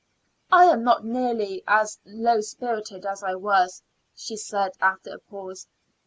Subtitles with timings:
[0.51, 3.83] "I am not nearly as low spirited as I was,"
[4.15, 5.67] she said after a pause.